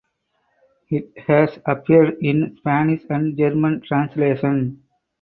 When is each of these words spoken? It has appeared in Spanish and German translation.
It 0.89 1.13
has 1.27 1.59
appeared 1.63 2.17
in 2.21 2.57
Spanish 2.57 3.03
and 3.11 3.37
German 3.37 3.81
translation. 3.81 4.81